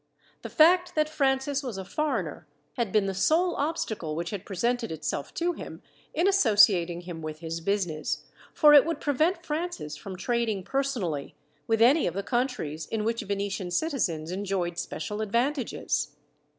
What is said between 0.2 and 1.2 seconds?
The fact that